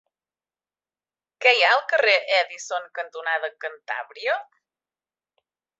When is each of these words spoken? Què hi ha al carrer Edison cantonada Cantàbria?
Què 1.45 1.53
hi 1.57 1.61
ha 1.65 1.69
al 1.75 1.83
carrer 1.93 2.17
Edison 2.39 2.89
cantonada 3.01 3.55
Cantàbria? 3.67 4.43